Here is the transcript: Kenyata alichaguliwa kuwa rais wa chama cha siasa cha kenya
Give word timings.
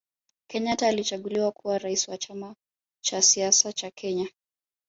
Kenyata 0.47 0.87
alichaguliwa 0.87 1.51
kuwa 1.51 1.77
rais 1.77 2.07
wa 2.07 2.17
chama 2.17 2.55
cha 3.01 3.21
siasa 3.21 3.73
cha 3.73 3.91
kenya 3.91 4.27